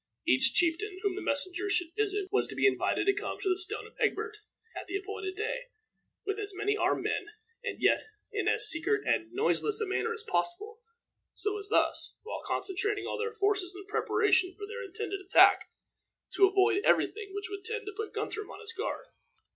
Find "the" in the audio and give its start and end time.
1.13-1.21, 3.49-3.55, 4.87-4.97